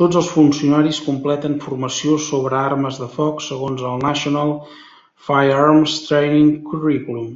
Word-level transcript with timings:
Tots 0.00 0.16
els 0.20 0.30
funcionaris 0.38 0.98
completen 1.08 1.54
formació 1.66 2.16
sobre 2.24 2.58
armes 2.62 2.98
de 3.04 3.08
foc 3.14 3.44
segons 3.52 3.84
el 3.92 4.02
National 4.08 4.52
Firearms 5.28 5.96
Training 6.10 6.54
Curriculum. 6.72 7.34